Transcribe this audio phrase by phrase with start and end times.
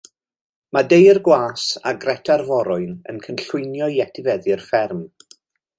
[0.77, 5.07] Mae Dei'r gwas a Greta'r forwyn yn cynllwynio i etifeddu'r fferm.